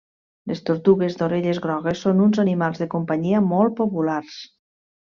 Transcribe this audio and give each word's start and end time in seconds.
Les 0.51 0.63
tortugues 0.69 1.17
d'orelles 1.19 1.61
grogues 1.67 2.03
són 2.07 2.25
uns 2.29 2.41
animals 2.47 2.83
de 2.85 2.91
companyia 2.97 3.45
molt 3.55 3.81
populars. 3.85 4.45